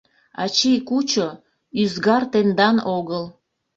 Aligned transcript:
Ачий, 0.43 0.79
кучо!»— 0.87 1.27
«Ӱзгар 1.81 2.23
тендан 2.31 2.77
огыл». 2.97 3.23